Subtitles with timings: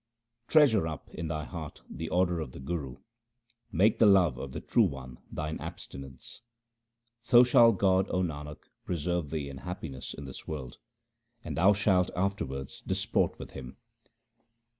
[0.47, 2.95] Treasure up in thy heart the order of the Guru;
[3.71, 6.41] make the love of the True One thine abstinence;
[7.19, 10.79] So shall God, O Nanak, preserve thee in happiness in this world,
[11.43, 13.77] and thou shalt afterwards disport with Him.